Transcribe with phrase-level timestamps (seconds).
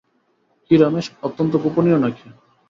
[0.71, 2.27] কী রমেশ, অত্যন্ত গোপনীয় নাকি?